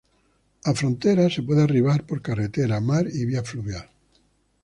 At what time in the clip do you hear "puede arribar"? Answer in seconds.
1.43-2.07